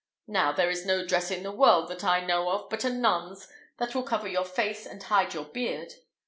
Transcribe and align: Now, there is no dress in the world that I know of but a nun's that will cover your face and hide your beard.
Now, 0.25 0.51
there 0.51 0.71
is 0.71 0.83
no 0.83 1.05
dress 1.05 1.29
in 1.29 1.43
the 1.43 1.51
world 1.51 1.87
that 1.89 2.03
I 2.03 2.25
know 2.25 2.49
of 2.49 2.71
but 2.71 2.83
a 2.83 2.89
nun's 2.89 3.47
that 3.77 3.93
will 3.93 4.01
cover 4.01 4.27
your 4.27 4.45
face 4.45 4.87
and 4.87 5.03
hide 5.03 5.35
your 5.35 5.45
beard. 5.45 5.93